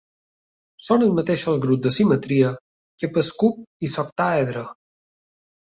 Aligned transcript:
Són 0.85 1.05
els 1.07 1.13
mateixos 1.17 1.59
grups 1.65 1.83
de 1.85 1.93
simetria 1.99 2.49
que 3.03 3.11
pel 3.19 3.31
cub 3.45 3.89
i 3.89 3.95
l'octàedre. 3.99 4.67